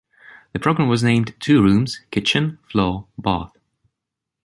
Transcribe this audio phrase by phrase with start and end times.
[0.53, 3.55] The program was named “”Two rooms, kitchen, floor, bath.